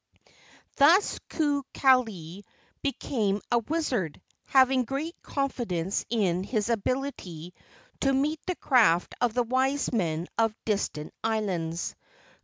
[0.77, 2.43] Thus Kukali
[2.81, 7.53] became a wizard, having great confidence in his ability
[7.99, 11.95] to meet the craft of the wise men of distant islands.